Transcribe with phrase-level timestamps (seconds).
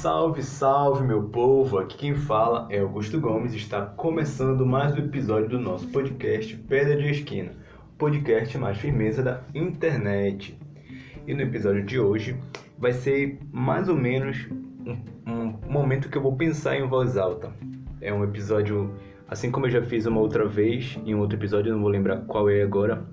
[0.00, 1.76] Salve, salve, meu povo!
[1.76, 3.52] Aqui quem fala é Augusto Gomes.
[3.52, 7.52] Está começando mais um episódio do nosso podcast Pedra de Esquina,
[7.98, 10.58] podcast mais firmeza da internet.
[11.26, 12.34] E no episódio de hoje
[12.78, 14.48] vai ser mais ou menos
[14.86, 17.52] um, um momento que eu vou pensar em voz alta.
[18.00, 18.94] É um episódio,
[19.28, 22.22] assim como eu já fiz uma outra vez, em um outro episódio, não vou lembrar
[22.22, 23.04] qual é agora,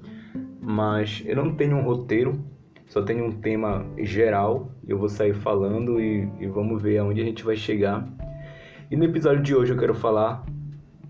[0.62, 2.42] mas eu não tenho um roteiro
[2.88, 7.26] só tenho um tema geral, eu vou sair falando e, e vamos ver aonde a
[7.26, 8.08] gente vai chegar.
[8.90, 10.46] E no episódio de hoje eu quero falar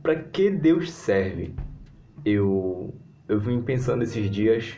[0.01, 1.53] para que Deus serve.
[2.25, 2.93] Eu
[3.29, 4.77] eu vim pensando esses dias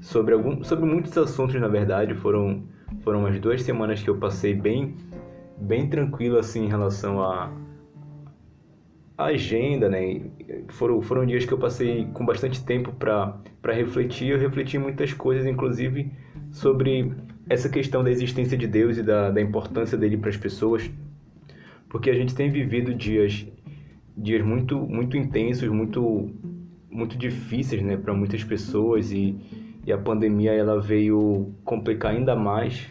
[0.00, 2.64] sobre algum, sobre muitos assuntos na verdade, foram
[3.02, 4.96] foram umas duas semanas que eu passei bem
[5.56, 7.52] bem tranquilo assim em relação a
[9.16, 10.22] agenda, né?
[10.70, 14.28] Foram, foram dias que eu passei com bastante tempo para refletir.
[14.28, 16.10] Eu refleti muitas coisas, inclusive
[16.50, 17.12] sobre
[17.48, 20.90] essa questão da existência de Deus e da, da importância dele para as pessoas,
[21.88, 23.46] porque a gente tem vivido dias
[24.16, 26.30] dias muito muito intensos, muito
[26.90, 29.36] muito difíceis, né, para muitas pessoas e,
[29.84, 32.88] e a pandemia ela veio complicar ainda mais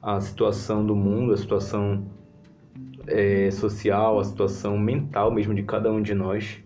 [0.00, 2.06] a situação do mundo, a situação
[3.06, 6.62] é, social, a situação mental mesmo de cada um de nós,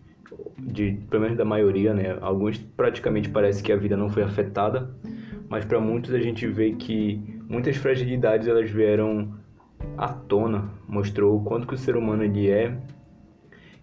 [0.59, 2.17] de pelo menos da maioria, né?
[2.21, 4.91] Alguns praticamente parece que a vida não foi afetada,
[5.49, 9.35] mas para muitos a gente vê que muitas fragilidades elas vieram
[9.97, 12.77] à tona, mostrou o quanto que o ser humano ele é,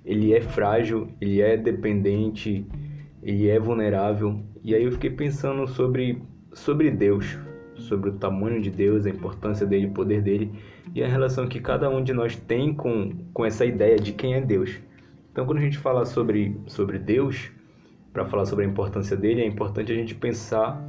[0.06, 2.68] ele é frágil, ele é dependente,
[3.22, 4.40] ele é vulnerável.
[4.64, 6.22] E aí eu fiquei pensando sobre
[6.54, 7.38] sobre Deus,
[7.84, 10.52] sobre o tamanho de Deus, a importância dele, o poder dele
[10.94, 14.34] e a relação que cada um de nós tem com, com essa ideia de quem
[14.36, 14.80] é Deus.
[15.32, 17.52] Então, quando a gente fala sobre, sobre Deus,
[18.12, 20.88] para falar sobre a importância dele, é importante a gente pensar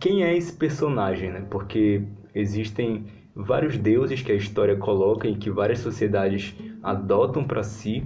[0.00, 1.46] quem é esse personagem, né?
[1.48, 2.02] Porque
[2.34, 8.04] existem vários deuses que a história coloca e que várias sociedades adotam para si.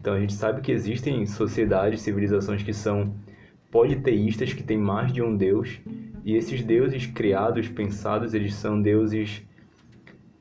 [0.00, 3.14] Então a gente sabe que existem sociedades, civilizações que são
[3.72, 5.80] politeístas, que têm mais de um deus,
[6.24, 9.42] e esses deuses criados, pensados, eles são deuses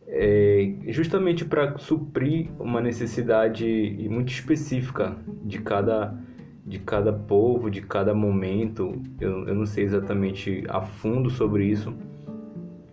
[0.06, 3.66] é, justamente para suprir uma necessidade
[4.10, 6.16] muito específica de cada
[6.64, 9.02] de cada povo, de cada momento.
[9.20, 11.92] Eu, eu não sei exatamente a fundo sobre isso,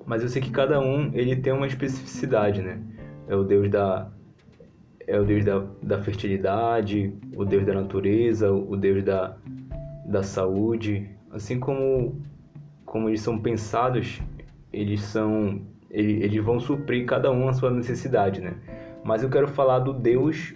[0.06, 2.81] mas eu sei que cada um ele tem uma especificidade, né?
[3.28, 4.10] É o Deus da
[5.06, 9.37] é o Deus da, da fertilidade, o Deus da natureza, o Deus da,
[10.08, 12.20] da saúde, assim como
[12.84, 14.20] como eles são pensados,
[14.72, 15.60] eles são
[15.91, 18.54] eles, eles vão suprir cada um a sua necessidade, né?
[19.04, 20.54] Mas eu quero falar do Deus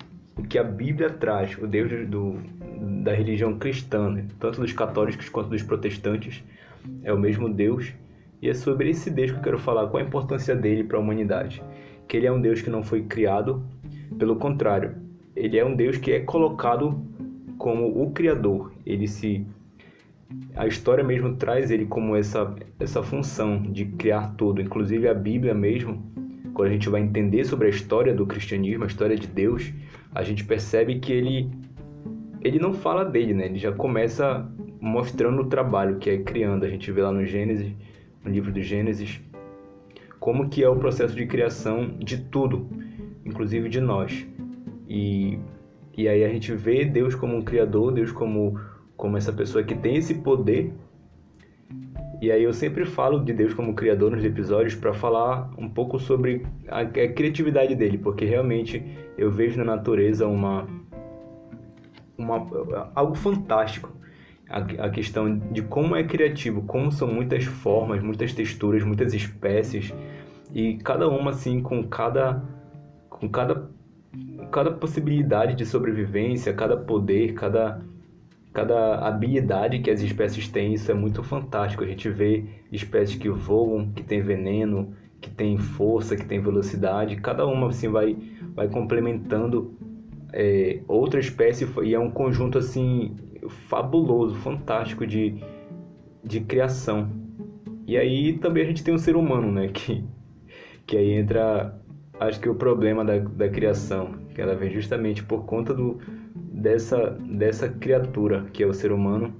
[0.48, 2.38] que a Bíblia traz, o Deus do,
[3.02, 4.26] da religião cristã, né?
[4.40, 6.42] tanto dos católicos quanto dos protestantes,
[7.02, 7.92] é o mesmo Deus.
[8.40, 11.00] E é sobre esse Deus que eu quero falar, qual a importância dele para a
[11.00, 11.62] humanidade.
[12.08, 13.64] Que ele é um Deus que não foi criado,
[14.18, 14.96] pelo contrário,
[15.36, 17.02] ele é um Deus que é colocado
[17.62, 18.72] como o Criador.
[18.84, 19.46] Ele se
[20.56, 25.54] a história mesmo traz ele como essa essa função de criar tudo, inclusive a Bíblia
[25.54, 26.02] mesmo.
[26.54, 29.72] Quando a gente vai entender sobre a história do cristianismo, a história de Deus,
[30.12, 31.50] a gente percebe que ele
[32.40, 33.46] ele não fala dele, né?
[33.46, 34.44] Ele já começa
[34.80, 36.64] mostrando o trabalho que é criando.
[36.64, 37.72] A gente vê lá no Gênesis,
[38.24, 39.20] no livro do Gênesis,
[40.18, 42.68] como que é o processo de criação de tudo,
[43.24, 44.26] inclusive de nós.
[44.88, 45.38] E,
[45.96, 48.58] e aí a gente vê Deus como um criador, Deus como,
[48.96, 50.72] como essa pessoa que tem esse poder.
[52.20, 55.98] E aí eu sempre falo de Deus como criador nos episódios para falar um pouco
[55.98, 58.82] sobre a, a criatividade dele, porque realmente
[59.18, 60.66] eu vejo na natureza uma
[62.16, 62.46] uma,
[62.94, 63.90] algo fantástico.
[64.48, 69.94] A, questão de como é criativo, como são muitas formas, muitas texturas, muitas espécies
[70.52, 72.44] e cada uma assim com cada
[73.08, 73.70] com cada
[74.52, 77.82] cada possibilidade de sobrevivência, cada poder, cada
[78.52, 81.82] cada habilidade que as espécies têm, isso é muito fantástico.
[81.82, 87.16] A gente vê espécies que voam, que têm veneno, que têm força, que têm velocidade,
[87.16, 88.16] cada uma assim vai
[88.54, 89.74] vai complementando
[90.32, 93.14] é, outra espécie e é um conjunto assim
[93.48, 95.36] fabuloso, fantástico de,
[96.22, 97.10] de criação.
[97.86, 99.68] E aí também a gente tem um ser humano, né?
[99.68, 100.04] Que,
[100.86, 101.78] que aí entra,
[102.18, 105.98] acho que o problema da, da criação, que ela vem justamente por conta do,
[106.34, 109.34] dessa, dessa criatura que é o ser humano.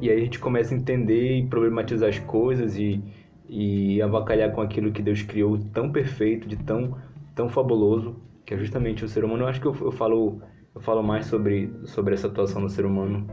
[0.00, 3.02] E aí a gente começa a entender e problematizar as coisas e,
[3.48, 6.96] e avacalhar com aquilo que Deus criou tão perfeito, de tão,
[7.34, 9.44] tão fabuloso que é justamente o ser humano.
[9.44, 10.40] Eu acho que eu, eu falo
[10.74, 13.26] eu falo mais sobre sobre essa atuação do ser humano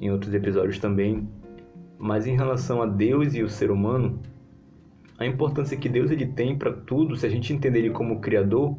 [0.00, 1.28] em outros episódios também,
[1.98, 4.18] mas em relação a Deus e o ser humano,
[5.18, 8.74] a importância que Deus ele tem para tudo, se a gente entender ele como criador,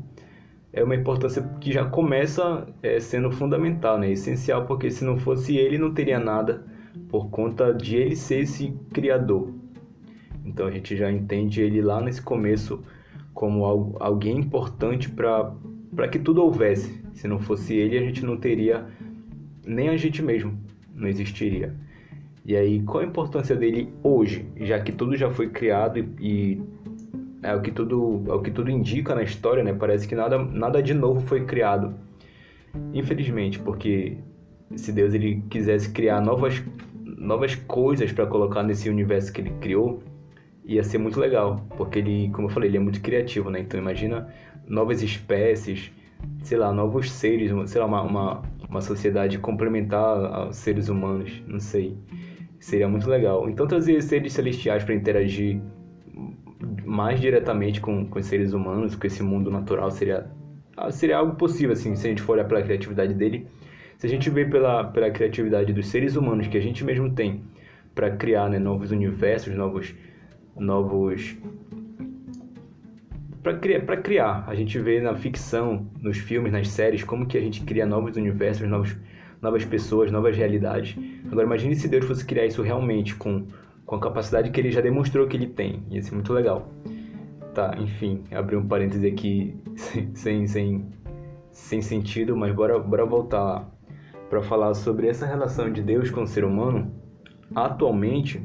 [0.73, 4.11] é uma importância que já começa é, sendo fundamental, né?
[4.11, 6.65] essencial, porque se não fosse ele, não teria nada
[7.09, 9.53] por conta de ele ser esse criador.
[10.45, 12.81] Então a gente já entende ele lá nesse começo
[13.33, 17.01] como algo, alguém importante para que tudo houvesse.
[17.13, 18.87] Se não fosse ele, a gente não teria
[19.65, 20.57] nem a gente mesmo,
[20.95, 21.75] não existiria.
[22.43, 26.61] E aí, qual a importância dele hoje, já que tudo já foi criado e, e
[27.43, 29.73] é o que tudo é o que tudo indica na história, né?
[29.73, 31.93] Parece que nada nada de novo foi criado.
[32.93, 34.17] Infelizmente, porque
[34.75, 36.63] se Deus ele quisesse criar novas
[37.03, 40.01] novas coisas para colocar nesse universo que ele criou,
[40.65, 43.59] ia ser muito legal, porque ele, como eu falei, ele é muito criativo, né?
[43.59, 44.27] Então imagina
[44.67, 45.91] novas espécies,
[46.43, 51.59] sei lá, novos seres, sei lá, uma, uma, uma sociedade complementar aos seres humanos, não
[51.59, 51.97] sei.
[52.59, 53.49] Seria muito legal.
[53.49, 55.59] Então trazer seres celestiais para interagir
[56.91, 60.29] mais diretamente com, com os seres humanos, com esse mundo natural, seria,
[60.91, 63.47] seria algo possível, assim, se a gente for olhar pela criatividade dele.
[63.97, 67.43] Se a gente vê pela, pela criatividade dos seres humanos que a gente mesmo tem
[67.95, 69.95] para criar né, novos universos, novos.
[70.53, 71.37] novos
[73.41, 77.37] para criar, para criar, a gente vê na ficção, nos filmes, nas séries, como que
[77.37, 78.97] a gente cria novos universos, novos
[79.41, 80.95] novas pessoas, novas realidades.
[81.25, 83.47] Agora imagine se Deus fosse criar isso realmente com,
[83.91, 85.83] com a capacidade que ele já demonstrou que ele tem.
[85.89, 86.71] Ia ser muito legal.
[87.53, 89.53] Tá, enfim, abri um parêntese aqui
[90.15, 90.85] sem, sem,
[91.51, 93.69] sem sentido, mas bora, bora voltar
[94.29, 96.89] para falar sobre essa relação de Deus com o ser humano.
[97.53, 98.41] Atualmente,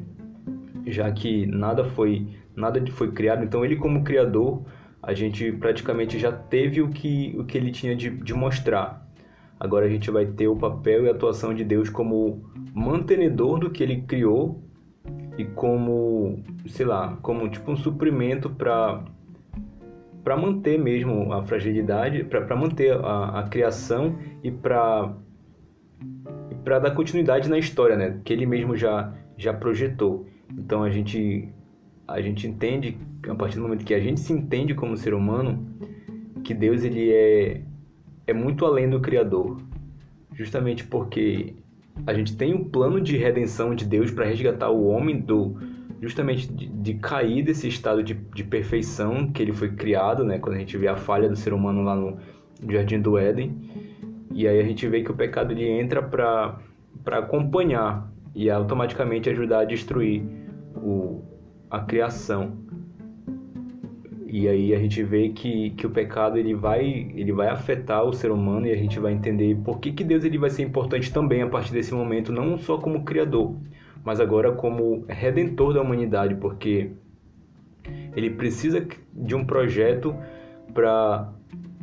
[0.85, 4.65] já que nada foi nada foi criado, então ele como criador,
[5.01, 9.09] a gente praticamente já teve o que, o que ele tinha de, de mostrar.
[9.57, 13.69] Agora a gente vai ter o papel e a atuação de Deus como mantenedor do
[13.69, 14.66] que ele criou
[15.37, 19.03] e como, sei lá, como tipo um suprimento para
[20.23, 25.13] para manter mesmo a fragilidade, para manter a, a criação e para
[26.63, 28.19] para dar continuidade na história, né?
[28.25, 30.27] Que ele mesmo já já projetou.
[30.57, 31.47] Então a gente
[32.07, 32.97] a gente entende
[33.29, 35.65] a partir do momento que a gente se entende como ser humano
[36.43, 37.61] que Deus ele é
[38.25, 39.61] é muito além do Criador,
[40.33, 41.55] justamente porque
[42.05, 45.55] a gente tem um plano de redenção de Deus para resgatar o homem do
[46.01, 50.37] justamente de, de cair desse estado de, de, perfeição que ele foi criado, né?
[50.37, 52.17] Quando a gente vê a falha do ser humano lá no
[52.69, 53.57] Jardim do Éden,
[54.31, 56.59] e aí a gente vê que o pecado ele entra para
[57.17, 60.23] acompanhar e automaticamente ajudar a destruir
[60.75, 61.23] o,
[61.69, 62.66] a criação.
[64.29, 66.83] E aí a gente vê que, que o pecado ele vai,
[67.15, 70.25] ele vai afetar o ser humano e a gente vai entender por que, que Deus
[70.25, 73.55] ele vai ser importante também a partir desse momento, não só como criador,
[74.03, 76.91] mas agora como redentor da humanidade, porque
[78.13, 80.13] ele precisa de um projeto
[80.73, 81.33] para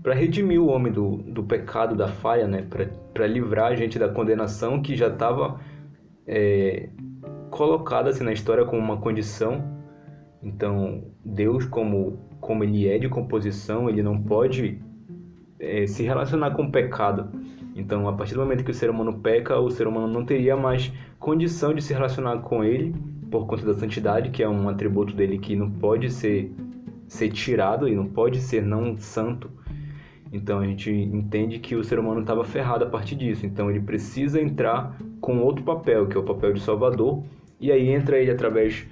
[0.03, 2.67] para redimir o homem do, do pecado, da falha, né?
[3.15, 5.59] para livrar a gente da condenação que já estava
[6.27, 6.91] é,
[7.51, 9.65] colocada assim, na história como uma condição.
[10.43, 14.79] Então, Deus, como como ele é de composição, ele não pode
[15.59, 17.31] é, se relacionar com o pecado.
[17.75, 20.55] Então, a partir do momento que o ser humano peca, o ser humano não teria
[20.55, 22.95] mais condição de se relacionar com ele
[23.31, 26.53] por conta da santidade, que é um atributo dele que não pode ser
[27.09, 29.51] ser tirado e não pode ser não santo.
[30.31, 33.47] Então a gente entende que o ser humano estava ferrado a partir disso.
[33.47, 37.23] Então ele precisa entrar com outro papel, que é o papel de Salvador,
[37.59, 38.87] e aí entra ele através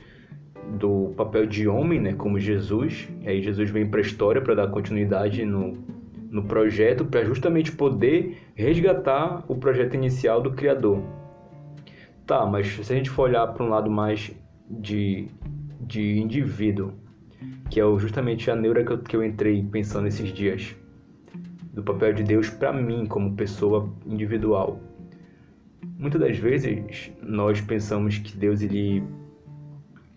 [0.79, 3.09] do papel de homem, né, como Jesus.
[3.21, 5.76] E aí Jesus vem para a história para dar continuidade no,
[6.31, 11.02] no projeto, para justamente poder resgatar o projeto inicial do Criador.
[12.26, 14.33] Tá, mas se a gente for olhar para um lado mais
[14.71, 15.29] de,
[15.81, 16.93] de indivíduo,
[17.69, 20.75] que é justamente a neura que eu, que eu entrei pensando esses dias,
[21.73, 24.81] do papel de Deus para mim como pessoa individual.
[25.99, 29.02] Muitas das vezes nós pensamos que Deus ele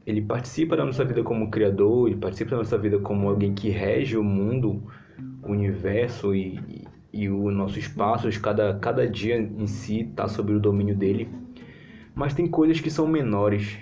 [0.06, 3.70] ele participa da nossa vida como criador, ele participa da nossa vida como alguém que
[3.70, 4.84] rege o mundo,
[5.42, 6.88] o universo e, e,
[7.24, 11.28] e o nosso espaço, cada, cada dia em si está sob o domínio dele.
[12.14, 13.78] Mas tem coisas que são menores,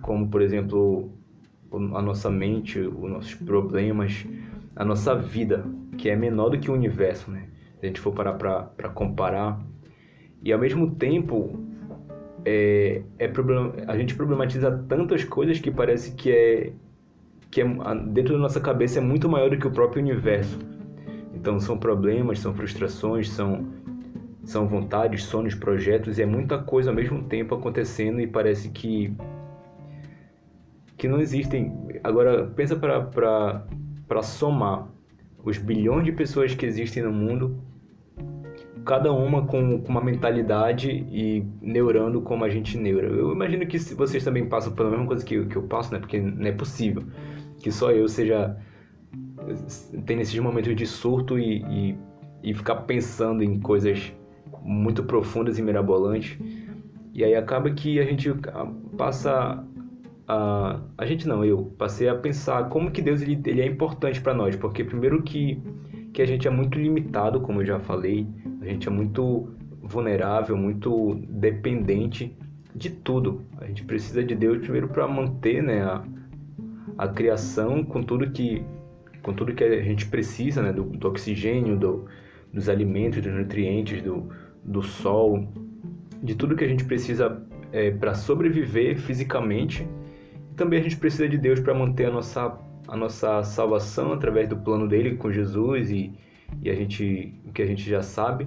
[0.00, 1.12] como por exemplo
[1.70, 4.26] a nossa mente, os nossos problemas,
[4.74, 5.66] a nossa vida,
[5.98, 7.48] que é menor do que o universo, né?
[7.78, 9.60] Se a gente for parar para comparar.
[10.42, 11.67] E ao mesmo tempo,
[12.48, 16.72] é, é problem, a gente problematiza tantas coisas que parece que é
[17.50, 17.64] que é,
[18.06, 20.58] dentro da nossa cabeça é muito maior do que o próprio universo.
[21.34, 23.66] Então são problemas, são frustrações, são
[24.44, 29.14] são vontades, sonhos, projetos, e é muita coisa ao mesmo tempo acontecendo e parece que
[30.96, 31.72] que não existem.
[32.02, 34.88] Agora, pensa para somar
[35.44, 37.62] os bilhões de pessoas que existem no mundo,
[38.88, 43.06] cada uma com, com uma mentalidade e neurando como a gente neura.
[43.06, 46.00] Eu imagino que vocês também passam pela mesma coisa que, eu, que eu passo, né?
[46.00, 47.02] Porque não é possível
[47.58, 48.56] que só eu seja
[50.06, 51.98] tem esses momentos de surto e, e,
[52.42, 54.10] e ficar pensando em coisas
[54.62, 56.38] muito profundas e mirabolantes.
[57.12, 58.32] E aí acaba que a gente
[58.96, 59.62] passa
[60.26, 64.18] a, a gente não, eu passei a pensar como que Deus ele, ele é importante
[64.18, 65.62] para nós, porque primeiro que
[66.12, 68.26] que a gente é muito limitado, como eu já falei,
[68.60, 69.48] a gente é muito
[69.82, 72.36] vulnerável, muito dependente
[72.74, 73.42] de tudo.
[73.58, 76.04] A gente precisa de Deus primeiro para manter, né, a,
[76.96, 78.64] a criação com tudo que
[79.22, 82.06] com tudo que a gente precisa, né, do, do oxigênio, do,
[82.52, 84.28] dos alimentos, dos nutrientes, do,
[84.64, 85.46] do sol,
[86.22, 89.86] de tudo que a gente precisa é, para sobreviver fisicamente.
[90.56, 94.56] Também a gente precisa de Deus para manter a nossa, a nossa salvação através do
[94.56, 96.12] plano dele com Jesus e,
[96.62, 98.46] e a gente, o que a gente já sabe.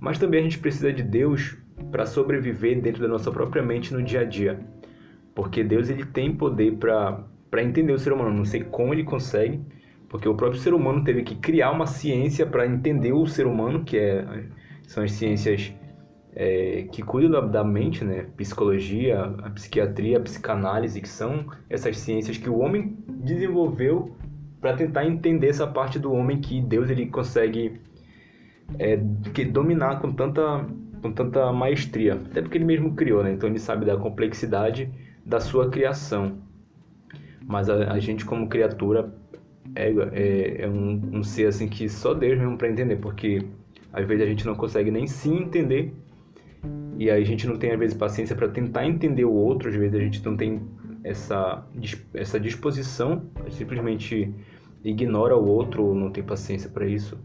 [0.00, 1.56] Mas também a gente precisa de Deus
[1.90, 4.60] para sobreviver dentro da nossa própria mente no dia a dia.
[5.34, 8.34] Porque Deus ele tem poder para entender o ser humano.
[8.34, 9.60] Não sei como ele consegue,
[10.08, 13.84] porque o próprio ser humano teve que criar uma ciência para entender o ser humano,
[13.84, 14.46] que é,
[14.86, 15.72] são as ciências
[16.34, 18.26] é, que cuidam da, da, mente, né?
[18.36, 24.16] Psicologia, a psiquiatria, a psicanálise, que são essas ciências que o homem desenvolveu
[24.60, 27.80] para tentar entender essa parte do homem que Deus ele consegue
[28.78, 28.98] é,
[29.32, 30.66] que dominar com tanta
[31.00, 33.32] com tanta maestria, até porque ele mesmo criou, né?
[33.32, 34.90] Então ele sabe da complexidade
[35.24, 36.38] da sua criação.
[37.46, 39.14] Mas a, a gente como criatura
[39.76, 43.44] é, é, é um, um, ser assim que só Deus mesmo para entender, porque
[43.92, 45.94] às vezes a gente não consegue nem se entender
[46.98, 49.76] e aí a gente não tem às vezes paciência para tentar entender o outro, às
[49.76, 50.60] vezes a gente não tem
[51.04, 51.66] essa
[52.14, 54.32] essa disposição, simplesmente
[54.84, 57.18] ignora o outro, não tem paciência para isso.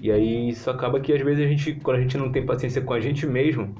[0.00, 2.82] E aí isso acaba que às vezes a gente, quando a gente não tem paciência
[2.82, 3.74] com a gente mesmo,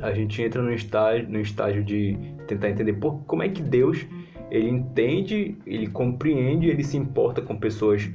[0.00, 2.16] a gente entra no estágio, no estágio de
[2.46, 4.06] tentar entender por, como é que Deus
[4.50, 8.10] ele entende, ele compreende, ele se importa com pessoas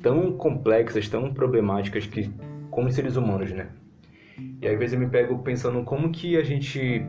[0.00, 2.30] tão complexas, tão problemáticas que
[2.70, 3.68] como seres humanos, né?
[4.60, 7.04] E às vezes eu me pego pensando como que a gente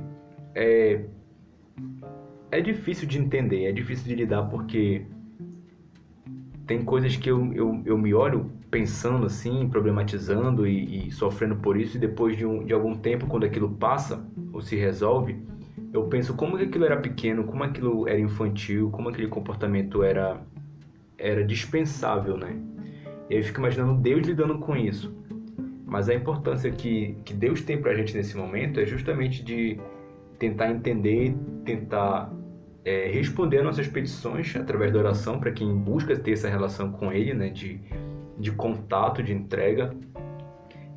[0.55, 1.05] é
[2.57, 5.05] é difícil de entender, é difícil de lidar porque
[6.65, 11.77] tem coisas que eu, eu, eu me olho pensando assim, problematizando e, e sofrendo por
[11.77, 15.37] isso, e depois de, um, de algum tempo, quando aquilo passa ou se resolve,
[15.91, 20.41] eu penso como aquilo era pequeno, como aquilo era infantil, como aquele comportamento era
[21.17, 22.59] era dispensável, né?
[23.29, 25.15] E aí eu fico imaginando Deus lidando com isso.
[25.85, 29.79] Mas a importância que, que Deus tem pra gente nesse momento é justamente de
[30.39, 32.33] tentar entender, tentar
[32.85, 37.33] é, responder nossas petições através da oração para quem busca ter essa relação com Ele,
[37.33, 37.49] né?
[37.49, 37.79] De,
[38.37, 39.93] de contato, de entrega.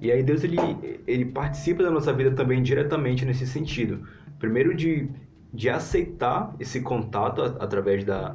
[0.00, 0.59] E aí Deus ele,
[1.07, 4.07] ele participa da nossa vida também diretamente nesse sentido.
[4.38, 5.09] Primeiro de,
[5.52, 8.35] de aceitar esse contato através da,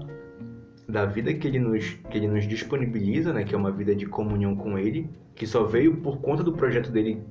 [0.92, 3.44] da vida que ele, nos, que ele nos disponibiliza, né?
[3.44, 6.92] que é uma vida de comunhão com Ele, que só veio por conta do projeto
[6.92, 7.22] dele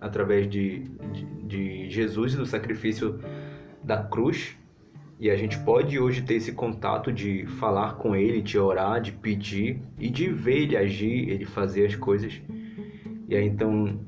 [0.00, 0.80] através de,
[1.12, 3.20] de, de Jesus e do sacrifício
[3.82, 4.56] da cruz.
[5.18, 9.12] E a gente pode hoje ter esse contato de falar com Ele, de orar, de
[9.12, 12.40] pedir e de ver Ele agir, Ele fazer as coisas.
[13.28, 13.98] E aí então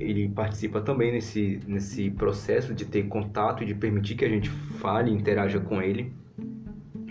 [0.00, 4.48] ele participa também nesse, nesse processo de ter contato e de permitir que a gente
[4.48, 6.10] fale, interaja com ele.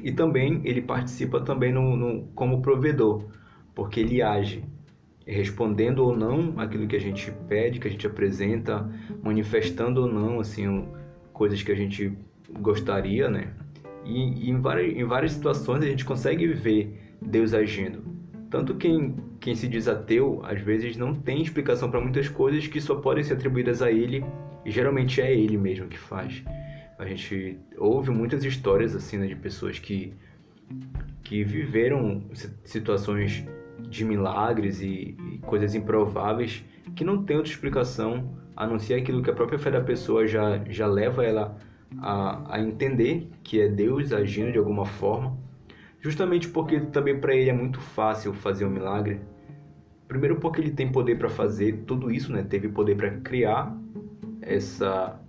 [0.04, 3.26] E também ele participa também no, no, como provedor,
[3.76, 4.64] porque ele age
[5.26, 8.90] respondendo ou não aquilo que a gente pede, que a gente apresenta,
[9.22, 10.88] manifestando ou não assim
[11.32, 12.18] coisas que a gente
[12.60, 13.54] gostaria, né?
[14.06, 18.04] E, e em, várias, em várias situações a gente consegue ver Deus agindo.
[18.50, 22.82] Tanto quem, quem se diz ateu, às vezes não tem explicação para muitas coisas que
[22.82, 24.26] só podem ser atribuídas a ele,
[24.66, 26.44] e geralmente é ele mesmo que faz.
[26.98, 30.14] A gente ouve muitas histórias assim né, de pessoas que,
[31.24, 32.24] que viveram
[32.64, 33.46] situações
[33.88, 36.64] de milagres e, e coisas improváveis
[36.96, 40.28] que não tem outra explicação a não ser aquilo que a própria fé da pessoa
[40.28, 41.58] já, já leva ela
[41.98, 45.38] a, a entender que é Deus agindo de alguma forma
[46.02, 49.20] justamente porque também para ele é muito fácil fazer um milagre.
[50.08, 52.44] Primeiro porque ele tem poder para fazer tudo isso, né?
[52.44, 53.76] Teve poder para criar
[54.42, 55.20] essa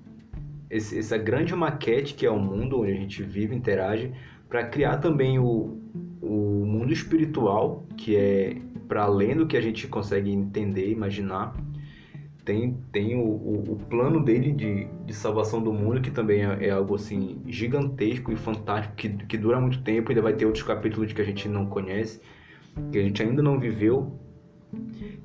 [0.70, 4.12] essa grande maquete que é o mundo onde a gente vive, interage,
[4.48, 5.76] para criar também o,
[6.22, 11.56] o mundo espiritual, que é para além do que a gente consegue entender, imaginar.
[12.44, 16.66] Tem, tem o, o, o, plano dele de, de salvação do mundo, que também é,
[16.66, 20.64] é, algo assim gigantesco e fantástico, que, que dura muito tempo, ainda vai ter outros
[20.64, 22.20] capítulos que a gente não conhece,
[22.90, 24.18] que a gente ainda não viveu.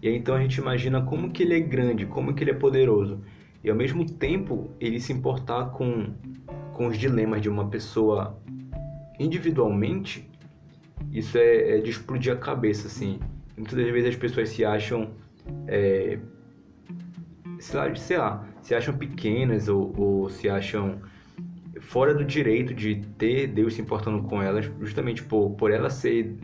[0.01, 2.55] E aí, então a gente imagina como que ele é grande, como que ele é
[2.55, 3.21] poderoso.
[3.63, 6.13] E ao mesmo tempo ele se importar com,
[6.73, 8.39] com os dilemas de uma pessoa
[9.19, 10.29] individualmente,
[11.11, 13.19] isso é, é de explodir a cabeça, assim.
[13.55, 15.11] Muitas das vezes as pessoas se acham
[15.67, 16.19] é,
[17.59, 20.99] sei lá, sei lá, se acham pequenas ou, ou se acham
[21.79, 26.35] fora do direito de ter Deus se importando com elas, justamente por, por ela ser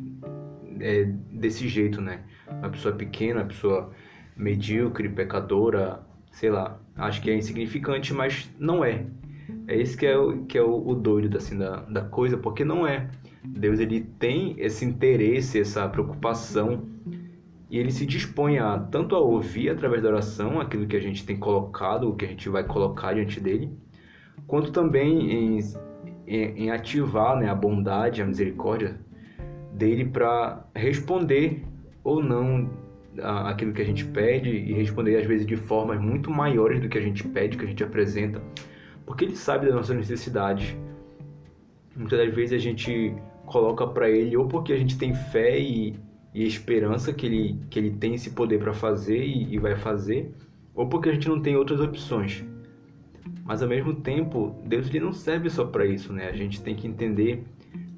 [0.80, 2.22] é, desse jeito, né?
[2.50, 3.92] Uma pessoa pequena, uma pessoa
[4.36, 6.02] medíocre, pecadora,
[6.32, 6.80] sei lá.
[6.96, 9.06] Acho que é insignificante, mas não é.
[9.68, 12.64] É isso que é, o, que é o, o doido assim, da, da coisa, porque
[12.64, 13.10] não é.
[13.44, 16.88] Deus ele tem esse interesse, essa preocupação
[17.72, 21.26] e ele se dispõe a tanto a ouvir através da oração aquilo que a gente
[21.26, 23.72] tem colocado, o que a gente vai colocar diante dele,
[24.46, 25.60] quanto também em,
[26.28, 29.00] em, em ativar né, a bondade, a misericórdia
[29.72, 31.64] dele para responder
[32.04, 32.70] ou não
[33.48, 36.98] aquilo que a gente pede e responder às vezes de formas muito maiores do que
[36.98, 38.42] a gente pede, que a gente apresenta,
[39.06, 40.76] porque ele sabe das nossas necessidades.
[41.96, 45.96] Muitas das vezes a gente coloca para ele ou porque a gente tem fé e
[46.34, 50.32] e esperança que ele, que ele tem esse poder para fazer e, e vai fazer,
[50.74, 52.44] ou porque a gente não tem outras opções.
[53.44, 56.30] Mas ao mesmo tempo, Deus ele não serve só para isso, né?
[56.30, 57.44] A gente tem que entender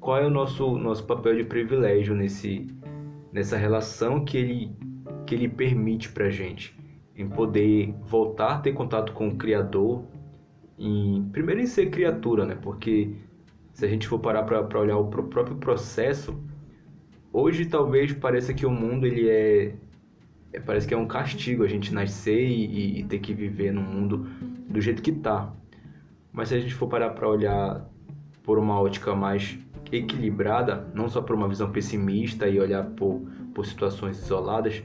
[0.00, 2.66] qual é o nosso nosso papel de privilégio nesse
[3.32, 4.72] nessa relação que ele
[5.26, 6.76] que ele permite para gente,
[7.16, 10.04] em poder voltar a ter contato com o Criador,
[10.78, 12.56] em primeiro em ser criatura, né?
[12.60, 13.14] Porque
[13.72, 16.38] se a gente for parar para olhar o próprio processo
[17.36, 19.74] Hoje talvez pareça que o mundo ele é,
[20.52, 23.82] é parece que é um castigo a gente nascer e, e, ter que viver no
[23.82, 24.28] mundo
[24.68, 25.52] do jeito que tá.
[26.32, 27.90] Mas se a gente for parar para olhar
[28.44, 29.58] por uma ótica mais
[29.90, 33.20] equilibrada, não só por uma visão pessimista e olhar por,
[33.52, 34.80] por situações isoladas,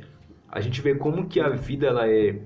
[0.52, 2.42] a gente vê como que a vida ela é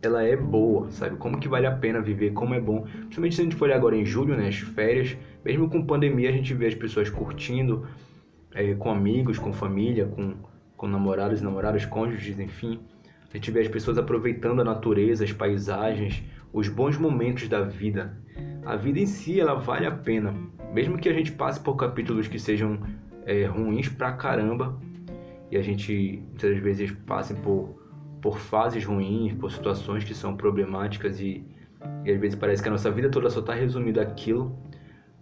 [0.00, 1.16] ela é boa, sabe?
[1.16, 2.80] Como que vale a pena viver, como é bom.
[2.80, 6.30] Principalmente se a gente for olhar agora em julho, né, as férias, mesmo com pandemia,
[6.30, 7.86] a gente vê as pessoas curtindo,
[8.54, 10.34] é, com amigos, com família, com,
[10.76, 12.80] com namorados e namoradas, cônjuges, enfim.
[13.32, 18.16] A gente vê as pessoas aproveitando a natureza, as paisagens, os bons momentos da vida.
[18.64, 20.32] A vida em si, ela vale a pena.
[20.72, 22.78] Mesmo que a gente passe por capítulos que sejam
[23.26, 24.78] é, ruins pra caramba,
[25.50, 27.74] e a gente muitas vezes passe por,
[28.22, 31.44] por fases ruins, por situações que são problemáticas e,
[32.04, 34.56] e às vezes parece que a nossa vida toda só está resumida aquilo,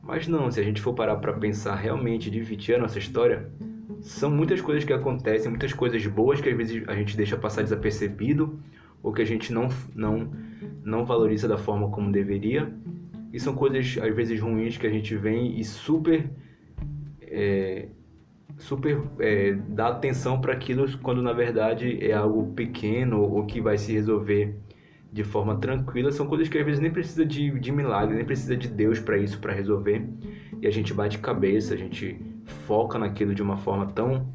[0.02, 3.48] mas não, se a gente for parar para pensar realmente, dividir a nossa história,
[4.00, 7.62] são muitas coisas que acontecem, muitas coisas boas que às vezes a gente deixa passar
[7.62, 8.60] desapercebido
[9.00, 10.30] ou que a gente não, não,
[10.82, 12.72] não valoriza da forma como deveria.
[13.32, 16.28] E são coisas às vezes ruins que a gente vem e super
[17.22, 17.88] é,
[18.58, 23.78] super é, dá atenção para aquilo quando na verdade é algo pequeno ou que vai
[23.78, 24.56] se resolver
[25.12, 28.56] de forma tranquila, são coisas que às vezes nem precisa de, de milagre, nem precisa
[28.56, 30.08] de Deus para isso, para resolver.
[30.62, 32.18] E a gente bate cabeça, a gente
[32.66, 34.26] foca naquilo de uma forma tão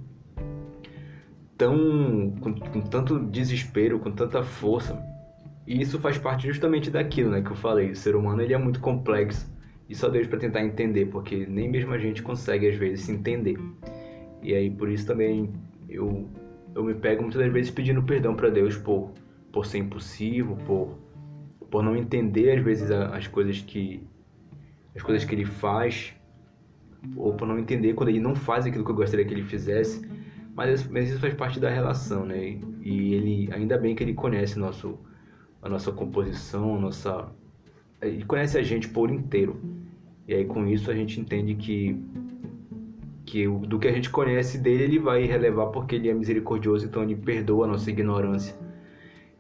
[1.58, 5.02] tão com, com, tanto desespero, com tanta força.
[5.66, 7.90] E isso faz parte justamente daquilo, né, que eu falei.
[7.90, 9.52] O ser humano ele é muito complexo
[9.90, 13.12] e só Deus para tentar entender, porque nem mesmo a gente consegue às vezes se
[13.12, 13.58] entender.
[14.44, 15.52] E aí por isso também
[15.90, 16.30] eu
[16.76, 19.12] eu me pego muitas das vezes pedindo perdão para Deus por
[19.58, 21.00] por ser impulsivo, por,
[21.72, 24.04] por não entender às vezes as coisas que
[24.96, 26.13] as coisas que ele faz,
[27.15, 30.08] ou por não entender quando ele não faz aquilo que eu gostaria que ele fizesse.
[30.54, 32.60] Mas, mas isso faz parte da relação, né?
[32.84, 35.00] E ele, ainda bem que ele conhece nosso,
[35.60, 37.28] a nossa composição, a nossa,
[38.00, 39.60] ele conhece a gente por inteiro.
[40.28, 42.00] E aí com isso a gente entende que
[43.26, 47.02] que do que a gente conhece dele ele vai relevar porque ele é misericordioso, então
[47.02, 48.66] ele perdoa a nossa ignorância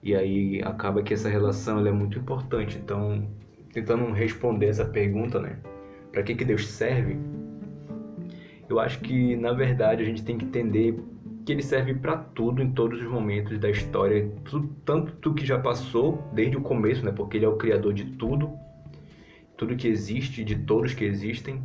[0.01, 2.77] e aí acaba que essa relação é muito importante.
[2.77, 3.27] Então,
[3.73, 5.57] tentando responder essa pergunta, né?
[6.11, 7.17] Para que, que Deus serve?
[8.69, 10.99] Eu acho que, na verdade, a gente tem que entender
[11.45, 14.29] que ele serve para tudo em todos os momentos da história,
[14.83, 17.11] tanto do que já passou desde o começo, né?
[17.11, 18.51] Porque ele é o criador de tudo,
[19.55, 21.61] tudo que existe, de todos que existem.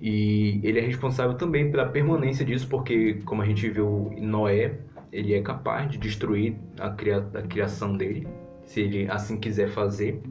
[0.00, 4.78] E ele é responsável também pela permanência disso, porque como a gente viu em Noé,
[5.12, 8.26] ele é capaz de destruir a, cria a criação dele,
[8.64, 10.22] se ele assim quiser fazer.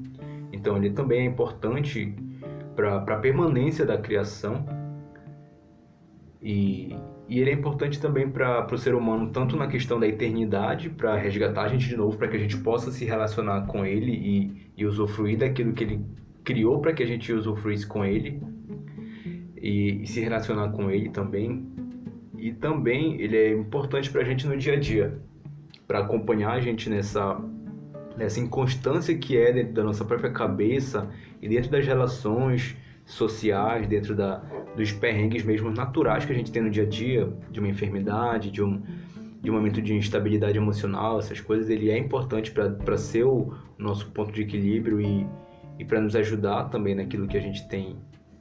[0.52, 2.16] Então ele também é importante
[2.76, 4.66] para a permanência da criação.
[6.42, 6.96] E,
[7.28, 11.16] e ele é importante também para o ser humano, tanto na questão da eternidade, para
[11.18, 14.72] resgatar a gente de novo, para que a gente possa se relacionar com ele e,
[14.78, 16.06] e usufruir daquilo que ele
[16.44, 18.42] criou para que a gente usufruísse com ele
[19.56, 21.68] e, e se relacionar com ele também.
[22.42, 25.20] E também ele é importante para a gente no dia a dia,
[25.88, 27.40] para acompanhar a gente nessa
[28.18, 31.10] nessa inconstância que é dentro da nossa própria cabeça
[31.42, 32.76] e dentro das relações
[33.06, 34.44] sociais, dentro da,
[34.76, 38.52] dos perrengues mesmo naturais que a gente tem no dia a dia, de uma enfermidade,
[38.52, 38.82] de um,
[39.42, 44.12] de um momento de instabilidade emocional, essas coisas, ele é importante para ser o nosso
[44.12, 45.26] ponto de equilíbrio e,
[45.80, 47.96] e para nos ajudar também naquilo que a gente tem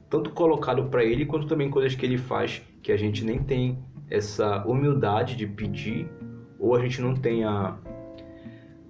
[0.09, 3.77] tanto colocado para ele quanto também coisas que ele faz que a gente nem tem
[4.09, 6.09] essa humildade de pedir
[6.57, 7.77] ou a gente não tem a,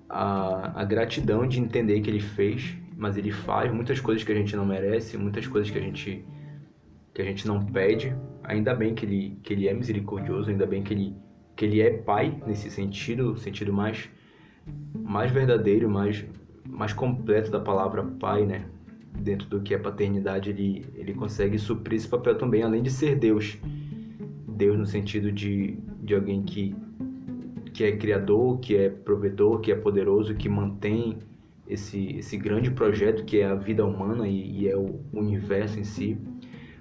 [0.08, 4.36] a, a gratidão de entender que ele fez mas ele faz muitas coisas que a
[4.36, 6.26] gente não merece, muitas coisas que a gente
[7.14, 8.14] que a gente não pede.
[8.44, 11.16] Ainda bem que ele que ele é misericordioso, ainda bem que ele
[11.56, 14.10] que ele é pai nesse sentido, sentido mais
[14.94, 16.26] mais verdadeiro, mais
[16.68, 18.66] mais completo da palavra pai, né?
[19.18, 23.16] Dentro do que é paternidade, ele ele consegue suprir esse papel também, além de ser
[23.16, 23.58] Deus.
[24.60, 26.76] Deus no sentido de de alguém que
[27.74, 31.18] que é criador, que é provedor, que é poderoso, que mantém
[31.66, 35.86] esse, esse grande projeto que é a vida humana e, e é o universo em
[35.86, 36.18] si.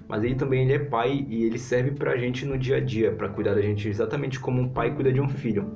[0.08, 2.80] Mas ele também ele é pai e ele serve para a gente no dia a
[2.80, 5.70] dia, para cuidar da gente exatamente como um pai cuida de um filho.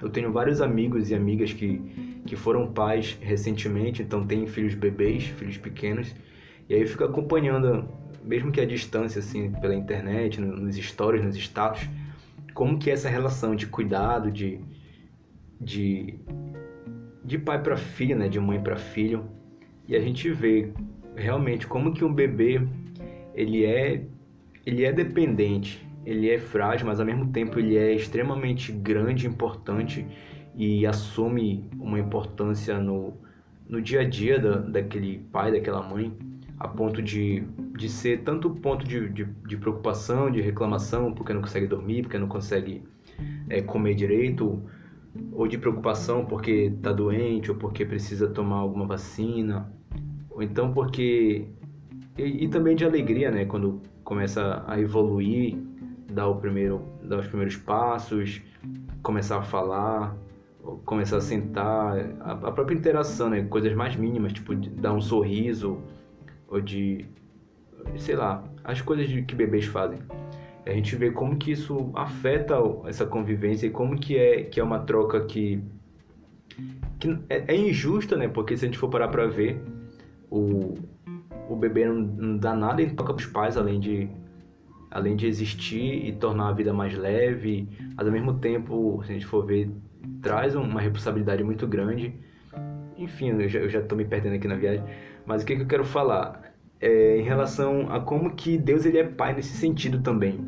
[0.00, 1.80] Eu tenho vários amigos e amigas que,
[2.26, 6.14] que foram pais recentemente, então têm filhos bebês, filhos pequenos,
[6.68, 7.88] e aí eu fico acompanhando,
[8.22, 11.88] mesmo que à distância, assim, pela internet, nos stories, nos status,
[12.54, 14.60] como que é essa relação de cuidado, de,
[15.60, 16.18] de
[17.24, 19.24] de pai para filho, né, de mãe para filho,
[19.88, 20.70] e a gente vê
[21.16, 22.60] realmente como que um bebê
[23.34, 24.04] ele é
[24.66, 30.06] ele é dependente, ele é frágil, mas ao mesmo tempo ele é extremamente grande, importante
[30.54, 33.14] e assume uma importância no,
[33.68, 36.16] no dia a dia da, daquele pai, daquela mãe,
[36.58, 37.44] a ponto de,
[37.76, 42.18] de ser tanto ponto de, de, de preocupação, de reclamação, porque não consegue dormir, porque
[42.18, 42.82] não consegue
[43.48, 44.62] é, comer direito,
[45.32, 49.72] ou de preocupação porque está doente ou porque precisa tomar alguma vacina,
[50.30, 51.46] ou então porque
[52.18, 55.56] e, e, também de alegria, né, quando começa a evoluir,
[56.12, 58.40] dar o primeiro, dar os primeiros passos,
[59.02, 60.16] começar a falar,
[60.84, 65.82] começar a sentar, a, a própria interação, né, coisas mais mínimas, tipo dar um sorriso
[66.54, 67.04] ou de
[67.96, 69.98] sei lá, as coisas que bebês fazem
[70.66, 72.54] a gente vê como que isso afeta
[72.86, 75.62] essa convivência e como que é que é uma troca que,
[76.98, 78.28] que é, é injusta, né?
[78.28, 79.60] Porque se a gente for parar para ver,
[80.30, 80.74] o,
[81.48, 84.08] o bebê não, não dá nada em troca para os pais, além de
[84.90, 89.14] além de existir e tornar a vida mais leve, mas ao mesmo tempo, se a
[89.14, 89.68] gente for ver,
[90.22, 92.14] traz uma responsabilidade muito grande.
[92.96, 94.84] Enfim, eu já, eu já tô me perdendo aqui na viagem,
[95.26, 96.54] mas o que, que eu quero falar?
[96.80, 100.40] É, em relação a como que Deus ele é pai nesse sentido também.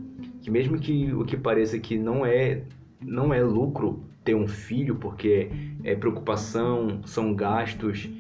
[0.43, 2.63] Que mesmo que o que pareça que não é
[3.01, 5.51] não é lucro ter um filho, porque
[5.85, 8.11] é preocupação, são gastos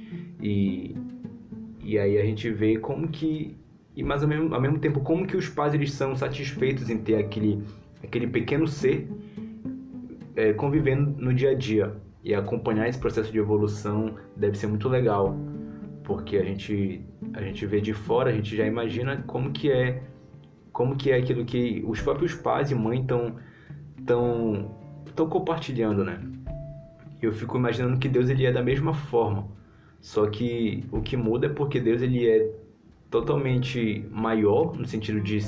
[0.40, 0.94] e
[1.82, 3.56] e aí a gente vê como que
[3.94, 6.98] e mas ao mesmo, ao mesmo tempo como que os pais eles são satisfeitos em
[6.98, 7.62] ter aquele
[8.02, 9.08] aquele pequeno ser
[10.36, 11.94] é, convivendo no dia a dia.
[12.22, 15.36] E acompanhar esse processo de evolução deve ser muito legal
[16.06, 20.02] porque a gente a gente vê de fora a gente já imagina como que é
[20.72, 23.36] como que é aquilo que os próprios pais e mãe estão
[24.04, 24.76] tão,
[25.14, 26.20] tão compartilhando, né?
[27.22, 29.48] Eu fico imaginando que Deus ele é da mesma forma,
[30.02, 32.52] só que o que muda é porque Deus ele é
[33.10, 35.38] totalmente maior no sentido de,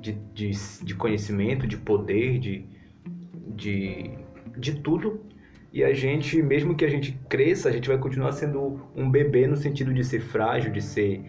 [0.00, 0.52] de, de,
[0.84, 2.64] de conhecimento, de poder, de,
[3.48, 4.12] de,
[4.56, 5.20] de tudo.
[5.72, 9.46] E a gente, mesmo que a gente cresça, a gente vai continuar sendo um bebê
[9.46, 11.22] no sentido de ser frágil, de ser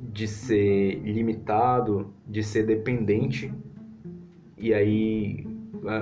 [0.00, 3.52] de ser limitado, de ser dependente.
[4.58, 5.46] E aí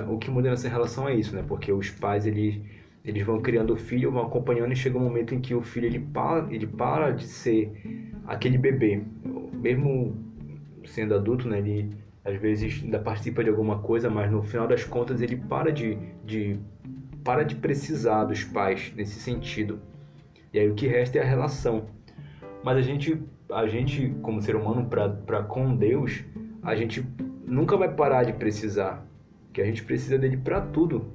[0.09, 1.43] o que muda nessa relação é isso, né?
[1.47, 2.59] Porque os pais eles,
[3.03, 5.85] eles vão criando o filho, vão acompanhando e chega um momento em que o filho
[5.85, 7.71] ele para, ele para de ser
[8.25, 9.01] aquele bebê.
[9.53, 10.17] Mesmo
[10.85, 11.59] sendo adulto, né?
[11.59, 11.89] Ele
[12.25, 15.97] às vezes ainda participa de alguma coisa, mas no final das contas ele para de,
[16.25, 16.57] de
[17.23, 19.79] para de precisar dos pais nesse sentido.
[20.53, 21.85] E aí o que resta é a relação.
[22.63, 26.23] Mas a gente a gente, como ser humano, para com Deus,
[26.61, 27.05] a gente
[27.45, 29.05] nunca vai parar de precisar.
[29.51, 31.11] Que a gente precisa dele para tudo.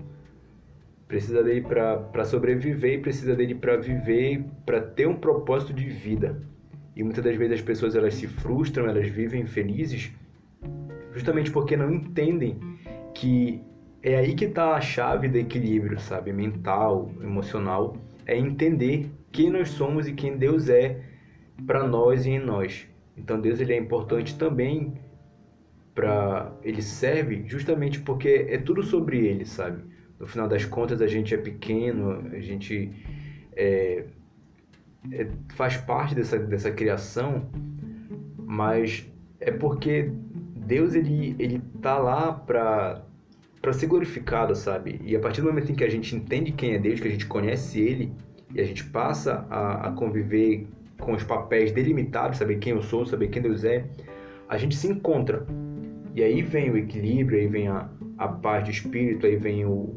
[1.09, 6.41] Precisa dele para sobreviver precisa dele para viver, para ter um propósito de vida.
[6.95, 10.13] E muitas das vezes as pessoas elas se frustram, elas vivem felizes
[11.13, 12.59] justamente porque não entendem
[13.15, 13.61] que
[14.03, 19.71] é aí que está a chave do equilíbrio, sabe, mental, emocional, é entender quem nós
[19.71, 21.01] somos e quem Deus é
[21.67, 22.87] para nós e em nós.
[23.17, 24.95] Então Deus ele é importante também
[25.95, 29.83] para ele serve justamente porque é tudo sobre ele, sabe?
[30.19, 32.93] No final das contas a gente é pequeno, a gente
[33.57, 34.05] é,
[35.11, 37.49] é, faz parte dessa, dessa criação,
[38.37, 40.13] mas é porque
[40.55, 43.08] Deus ele ele tá lá para
[43.61, 45.01] para ser glorificado, sabe?
[45.05, 47.11] E a partir do momento em que a gente entende quem é Deus, que a
[47.11, 48.13] gente conhece Ele
[48.55, 50.67] e a gente passa a, a conviver
[50.99, 53.85] com os papéis delimitados, saber quem eu sou, saber quem Deus é,
[54.49, 55.47] a gente se encontra.
[56.15, 59.95] E aí vem o equilíbrio, aí vem a, a paz de espírito, aí vem o.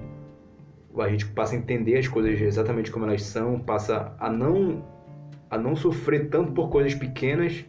[0.97, 4.86] A gente passa a entender as coisas exatamente como elas são, passa a não,
[5.50, 7.65] a não sofrer tanto por coisas pequenas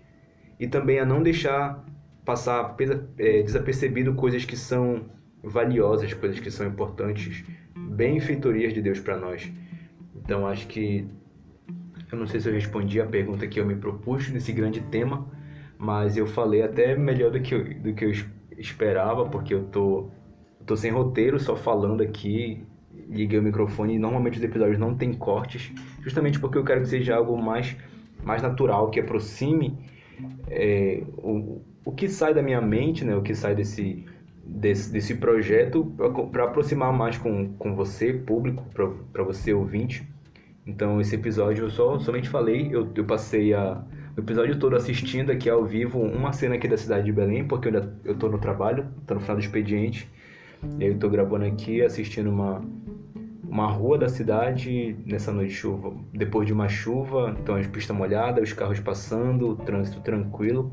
[0.59, 1.85] e também a não deixar
[2.25, 2.77] passar
[3.19, 5.05] é, desapercebido coisas que são
[5.43, 7.45] valiosas, coisas que são importantes,
[7.77, 9.51] benfeitorias de Deus para nós.
[10.15, 11.07] Então acho que
[12.11, 15.27] eu não sei se eu respondi a pergunta que eu me propus nesse grande tema,
[15.79, 18.13] mas eu falei até melhor do que eu, do que eu
[18.59, 20.11] esperava, porque eu tô,
[20.67, 22.63] tô sem roteiro, só falando aqui,
[23.09, 26.89] liguei o microfone e normalmente os episódios não tem cortes, justamente porque eu quero que
[26.89, 27.77] seja algo mais,
[28.23, 29.79] mais natural, que aproxime
[30.49, 34.05] é, o, o que sai da minha mente, né, o que sai desse,
[34.45, 35.85] desse, desse projeto
[36.31, 38.65] para aproximar mais com, com você, público,
[39.13, 40.07] para você ouvinte.
[40.67, 43.83] Então esse episódio eu só somente falei, eu, eu passei a,
[44.17, 47.69] o episódio todo assistindo aqui ao vivo uma cena aqui da cidade de Belém, porque
[48.05, 50.09] eu, tô no trabalho, tô no final do expediente.
[50.79, 52.63] E aí eu tô gravando aqui, assistindo uma,
[53.43, 57.97] uma rua da cidade nessa noite de chuva, depois de uma chuva, então as pistas
[57.97, 60.73] molhadas, os carros passando, o trânsito tranquilo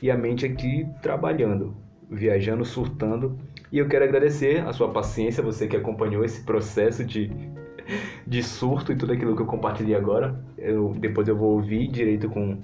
[0.00, 1.74] e a mente aqui trabalhando
[2.10, 3.38] viajando, surtando.
[3.72, 7.30] E eu quero agradecer a sua paciência, você que acompanhou esse processo de,
[8.26, 10.38] de surto e tudo aquilo que eu compartilhei agora.
[10.56, 12.58] Eu, depois eu vou ouvir direito com,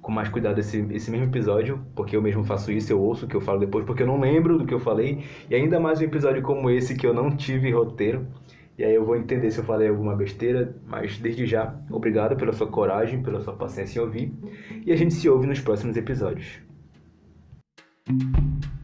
[0.00, 3.28] com mais cuidado esse, esse mesmo episódio, porque eu mesmo faço isso, eu ouço o
[3.28, 5.24] que eu falo depois, porque eu não lembro do que eu falei.
[5.48, 8.26] E ainda mais um episódio como esse que eu não tive roteiro.
[8.78, 12.52] E aí eu vou entender se eu falei alguma besteira, mas desde já, obrigado pela
[12.52, 14.32] sua coragem, pela sua paciência em ouvir.
[14.84, 16.60] E a gente se ouve nos próximos episódios.
[18.06, 18.81] Thank you.